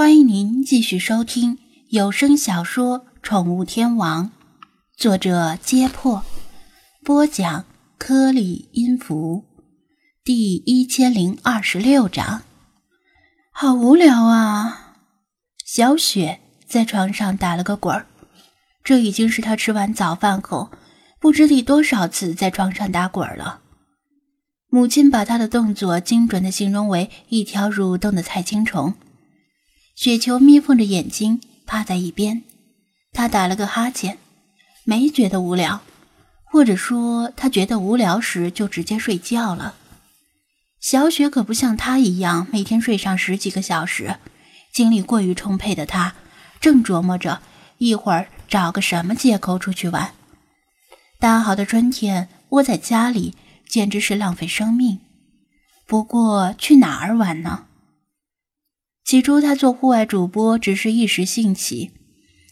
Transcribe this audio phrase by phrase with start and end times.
[0.00, 1.58] 欢迎您继续收听
[1.90, 4.28] 有声小说《宠物天王》，
[4.96, 6.24] 作者：揭破，
[7.04, 7.66] 播讲：
[7.98, 9.44] 颗粒音符，
[10.24, 12.40] 第一千零二十六章。
[13.52, 14.94] 好无聊啊！
[15.66, 18.06] 小雪在床上打了个滚儿，
[18.82, 20.70] 这已经是她吃完早饭后
[21.20, 23.60] 不知第多少次在床上打滚了。
[24.70, 28.94] 母亲把她的动作精准的形容为一条蠕动的菜青虫。
[30.00, 32.42] 雪球眯缝着眼睛趴在一边，
[33.12, 34.16] 他打了个哈欠，
[34.84, 35.82] 没觉得无聊，
[36.42, 39.74] 或者说他觉得无聊时就直接睡觉了。
[40.80, 44.16] 小雪可不像他一样每天睡上十几个小时，
[44.72, 46.14] 精力过于充沛的他
[46.62, 47.42] 正琢磨着
[47.76, 50.14] 一会儿找个什么借口出去玩。
[51.18, 53.34] 大好的春天窝在家里
[53.68, 55.00] 简直是浪费生命。
[55.86, 57.66] 不过去哪儿玩呢？
[59.10, 61.90] 起初，他做户外主播只是一时兴起，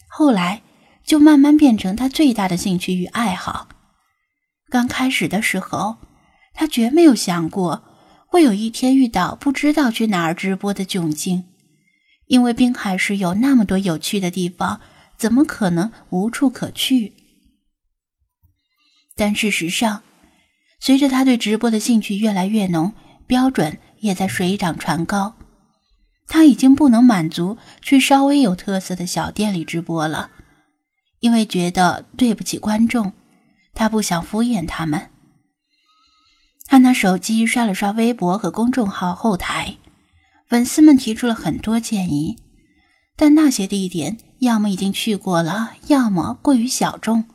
[0.09, 0.61] 后来
[1.05, 3.69] 就慢慢变成他最大的兴趣与爱好。
[4.69, 5.99] 刚开始的时候，
[6.53, 7.85] 他绝没有想过
[8.27, 11.45] 会有一天遇到不知道去哪儿直播的窘境，
[12.27, 14.81] 因为滨海市有那么多有趣的地方，
[15.17, 17.13] 怎么可能无处可去？
[19.15, 20.03] 但事实上，
[20.81, 22.91] 随着他对直播的兴趣越来越浓，
[23.25, 25.35] 标准也在水涨船高。
[26.39, 30.31] 他已经不能满足去稍微有特色的小店里直播了，
[31.19, 33.11] 因为觉得对不起观众，
[33.73, 35.09] 他不想敷衍他们。
[36.65, 39.75] 他拿手机刷了刷微博和公众号后台，
[40.47, 42.37] 粉丝们提出了很多建议，
[43.17, 47.25] 但那些地点要么已经去过了，要么过于小众，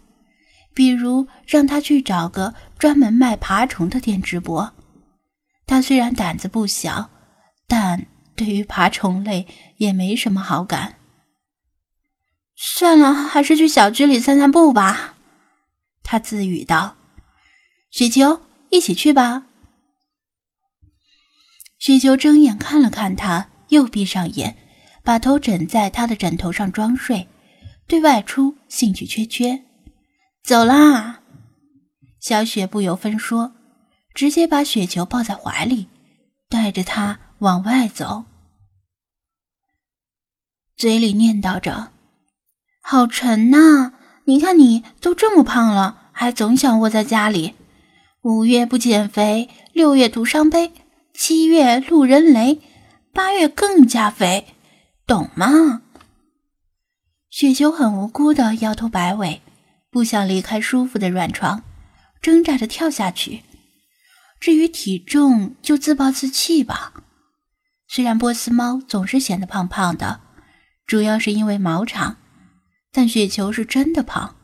[0.73, 4.73] 比如让他去找个专门卖爬虫的店直播。
[5.67, 7.11] 他虽然胆子不小，
[7.69, 8.07] 但。
[8.37, 9.47] 对于爬虫类
[9.77, 10.99] 也没什么好感。
[12.57, 15.17] 算了，还是去小区里散散步吧。
[16.03, 16.97] 他自语道
[17.91, 19.47] ：“雪球，一起去吧。”
[21.79, 24.57] 雪球睁眼看了看他，又闭上眼，
[25.03, 27.29] 把头枕在他的枕头上装睡，
[27.87, 29.65] 对外出兴趣缺缺。
[30.43, 31.21] 走啦！
[32.21, 33.53] 小雪不由分说，
[34.15, 35.89] 直接把雪球抱在怀里，
[36.49, 37.21] 带着他。
[37.45, 38.25] 往外走，
[40.79, 41.93] 嘴里念叨着
[42.81, 43.93] ：“好沉呐！
[44.25, 47.53] 你看你都这么胖了，还总想窝在家里。
[48.23, 50.73] 五月不减肥，六月徒伤悲，
[51.13, 52.63] 七月路人雷，
[53.13, 54.55] 八月更加肥，
[55.07, 55.83] 懂吗？”
[57.29, 59.43] 雪球很无辜的摇头摆尾，
[59.91, 61.63] 不想离开舒服的软床，
[62.23, 63.43] 挣扎着跳下去。
[64.41, 67.04] 至于体重，就自暴自弃吧。
[67.95, 70.21] 虽然波斯猫总是显得胖胖的，
[70.85, 72.17] 主要是因为毛长，
[72.91, 74.35] 但雪球是真的胖，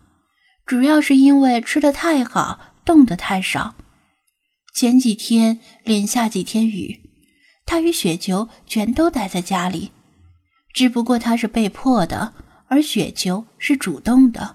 [0.64, 3.74] 主要是因为吃的太好，动得太少。
[4.72, 7.00] 前几天连下几天雨，
[7.66, 9.90] 他与雪球全都待在家里，
[10.72, 12.32] 只不过他是被迫的，
[12.68, 14.54] 而雪球是主动的。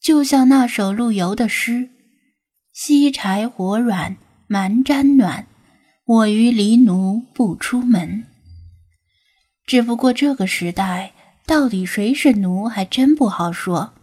[0.00, 1.90] 就像那首陆游的诗
[2.72, 5.48] ：“锡柴火软蛮毡暖。”
[6.06, 8.26] 我与黎奴不出门，
[9.64, 11.14] 只不过这个时代
[11.46, 13.94] 到底谁是奴还真不好说。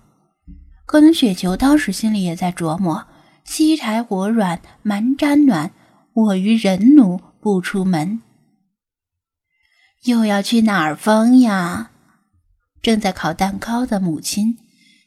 [0.88, 3.06] 可能雪球当时心里也在琢磨：
[3.44, 5.74] 西柴火软蛮毡暖，
[6.14, 8.24] 我与人奴不出门。
[10.06, 11.92] 又要去哪儿疯呀？
[12.82, 14.58] 正在烤蛋糕的母亲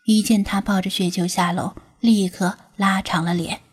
[0.06, 3.63] 一见他抱着雪球下楼，立刻拉长了脸。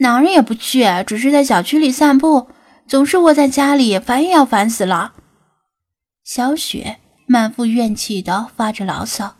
[0.00, 2.48] 哪儿也不去，只是在小区里散步，
[2.86, 5.12] 总是窝在家里，烦也要烦死了。
[6.24, 9.36] 小雪满腹怨气的发着牢骚。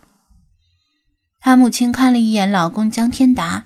[1.40, 3.64] 她母亲看了一眼老公江天达，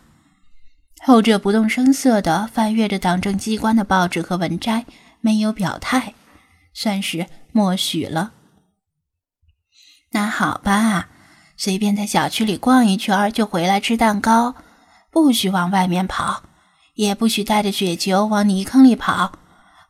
[1.03, 4.87] 后者不动声色的翻阅着党政机关的报纸和文摘，
[5.21, 6.15] 没有表态，
[6.73, 8.33] 算是默许了。
[10.13, 11.09] 那好吧，
[11.57, 14.55] 随便在小区里逛一圈就回来吃蛋糕，
[15.11, 16.45] 不许往外面跑。
[16.95, 19.33] 也不许带着雪球往泥坑里跑，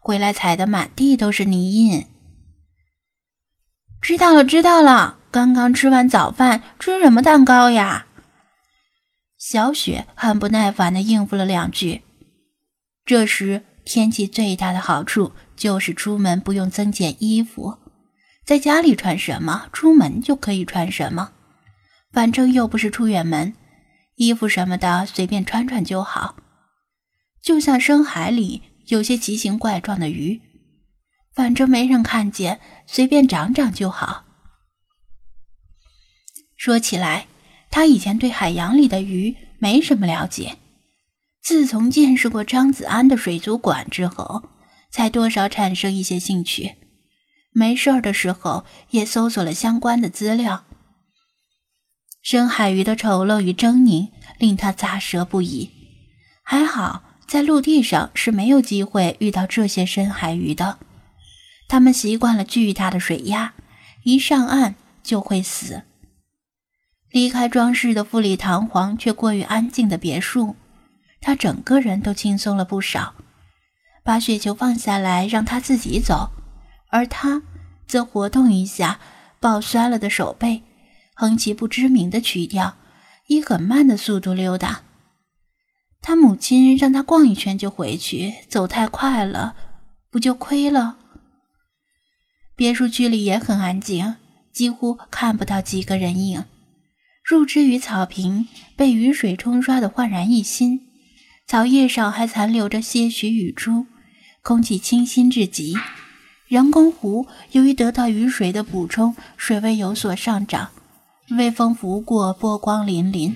[0.01, 2.07] 回来踩得满地都是泥印。
[4.01, 5.19] 知道了，知道了。
[5.31, 8.07] 刚刚吃完早饭，吃什么蛋糕呀？
[9.37, 12.03] 小雪很不耐烦地应付了两句。
[13.05, 17.79] 这时天气最大的好处就是出门不用增减衣服，
[18.47, 21.33] 在家里穿什么，出门就可以穿什么，
[22.13, 23.55] 反正又不是出远门，
[24.17, 26.37] 衣服什么的随便穿穿就好。
[27.45, 30.41] 就像深海里有些奇形怪状的鱼，
[31.35, 34.25] 反正没人看见，随便长长就好。
[36.57, 37.27] 说起来，
[37.71, 40.57] 他以前对海洋里的鱼没什么了解，
[41.43, 44.49] 自从见识过张子安的水族馆之后，
[44.91, 46.77] 才多少产生一些兴趣。
[47.53, 50.65] 没事儿的时候也搜索了相关的资料。
[52.23, 55.71] 深海鱼的丑陋与狰狞令他咂舌不已。
[56.43, 60.79] 还好，在陆地上是没有机会遇到这些深海鱼的。
[61.67, 63.55] 他们习惯了巨大的水压，
[64.05, 65.83] 一上岸就会死。
[67.11, 70.55] 离开装饰的富丽堂皇却过于安静的别墅，
[71.21, 73.17] 他整个人都轻松了不少。
[74.05, 76.31] 把雪球放下来，让他自己走，
[76.91, 77.43] 而他
[77.89, 79.01] 则活动一下
[79.41, 80.63] 抱摔了的手背。
[81.15, 82.77] 哼起不知名的曲调，
[83.27, 84.84] 以很慢的速度溜达。
[86.07, 89.57] 他母亲让他逛一圈就回去，走太快了，
[90.11, 90.99] 不就亏了？
[92.55, 94.17] 别墅区里也很安静，
[94.53, 96.45] 几乎看不到几个人影。
[97.25, 98.47] 入枝与草坪
[98.77, 100.83] 被雨水冲刷的焕然一新，
[101.47, 103.87] 草叶上还残留着些许雨珠，
[104.43, 105.75] 空气清新至极。
[106.47, 110.69] 人工湖由于得到雨水的补充，水位有所上涨。
[111.31, 113.33] 微风拂过，波光粼粼，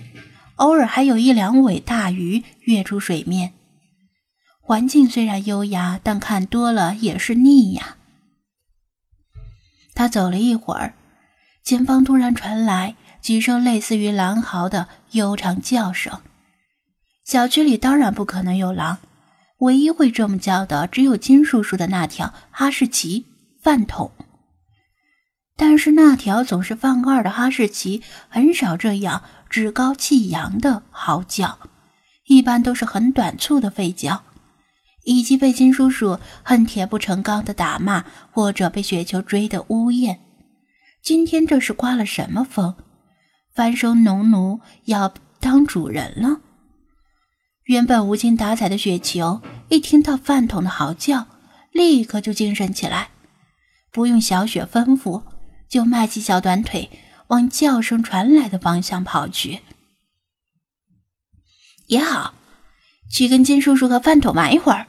[0.58, 3.54] 偶尔还有一两尾大鱼跃出水面。
[4.60, 7.96] 环境虽然优雅，但看多了也是腻呀。
[9.94, 10.94] 他走了一会儿，
[11.64, 16.20] 前方突然传来几声类似于狼嚎的悠长叫声。
[17.24, 18.98] 小区里当然不可能有狼，
[19.58, 23.26] 唯一会这么叫的，只有金叔叔的那条哈士奇
[23.62, 24.12] 饭桶。
[25.60, 31.58] 但是那条总是犯二的哈士奇很少这样趾高气扬的嚎叫，
[32.26, 34.22] 一般都是很短促的吠叫，
[35.02, 40.20] 以及被金叔叔恨铁不成钢的打骂，或者被雪球追的呜咽。
[41.02, 42.76] 今天这是刮了什么风？
[43.52, 46.38] 翻身农奴要当主人了？
[47.64, 51.26] 原本无精打采的雪球一听到饭桶的嚎叫，
[51.72, 53.08] 立刻就精神起来，
[53.90, 55.22] 不用小雪吩咐。
[55.68, 56.90] 就迈起小短腿，
[57.28, 59.60] 往叫声传来的方向跑去。
[61.86, 62.34] 也好，
[63.10, 64.86] 去跟金叔叔和饭桶玩一会儿。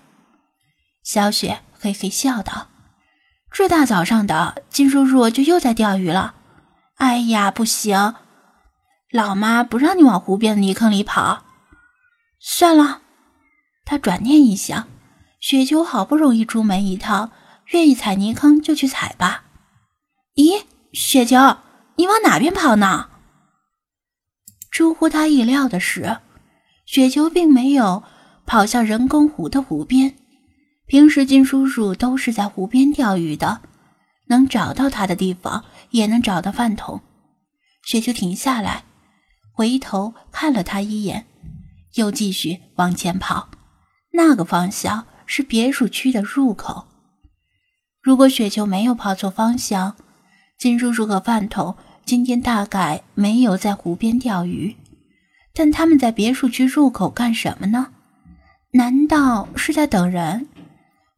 [1.03, 2.67] 小雪嘿嘿笑道
[3.51, 6.35] ：“这大早上的，金叔叔就又在钓鱼了。
[6.95, 8.15] 哎呀，不行，
[9.11, 11.45] 老妈不让你往湖边的泥坑里跑。
[12.39, 13.01] 算了。”
[13.85, 14.87] 他转念一想，
[15.39, 17.31] 雪球好不容易出门一趟，
[17.71, 19.45] 愿意踩泥坑就去踩吧。
[20.39, 20.63] 咦，
[20.93, 21.57] 雪球，
[21.97, 23.09] 你往哪边跑呢？
[24.71, 26.19] 出乎他意料的是，
[26.85, 28.03] 雪球并没有
[28.45, 30.15] 跑向人工湖的湖边。
[30.85, 33.59] 平时金叔叔都是在湖边钓鱼的，
[34.27, 37.01] 能找到他的地方，也能找到饭桶。
[37.83, 38.85] 雪球停下来，
[39.51, 41.27] 回头看了他一眼，
[41.95, 43.49] 又继续往前跑。
[44.13, 46.87] 那个方向是别墅区的入口。
[48.01, 49.97] 如果雪球没有跑错方向，
[50.59, 54.75] 金叔叔和饭桶今天大概没有在湖边钓鱼，
[55.53, 57.93] 但他们在别墅区入口干什么呢？
[58.73, 60.49] 难道是在等人？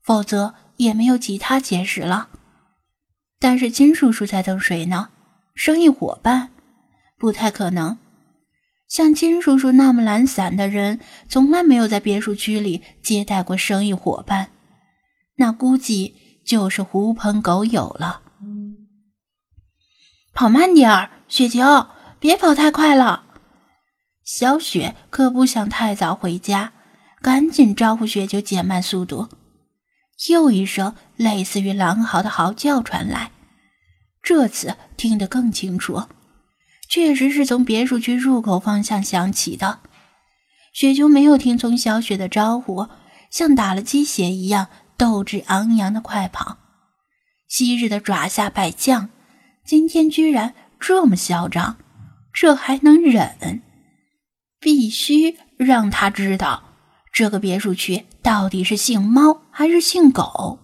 [0.03, 2.29] 否则也没有其他解释了。
[3.39, 5.10] 但是金叔叔在等谁呢？
[5.55, 6.51] 生意伙伴？
[7.17, 7.98] 不太可能。
[8.88, 14.50] 像金叔叔那么懒散的人，从来没有在别墅区里接待过生意伙伴。
[15.38, 16.13] 那估计
[16.45, 18.20] 就是狐朋狗友了。
[20.41, 21.86] 跑慢点儿，雪球，
[22.19, 23.25] 别跑太快了。
[24.24, 26.74] 小雪可不想太早回家，
[27.21, 29.29] 赶紧招呼雪球减慢速度。
[30.31, 33.29] 又一声类似于狼嚎的嚎叫传来，
[34.24, 36.05] 这次听得更清楚，
[36.89, 39.81] 确实是从别墅区入口方向响起的。
[40.74, 42.88] 雪球没有听从小雪的招呼，
[43.29, 46.57] 像打了鸡血一样斗志昂扬的快跑。
[47.48, 49.12] 昔日的爪下败将。
[49.63, 51.77] 今天居然这么嚣张，
[52.34, 53.62] 这还能忍？
[54.60, 56.63] 必须让他知道，
[57.12, 60.60] 这个别墅区到底是姓猫还是姓狗。